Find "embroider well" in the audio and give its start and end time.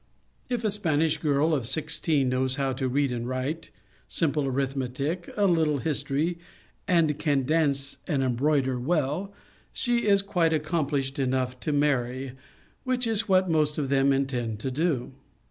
8.23-9.31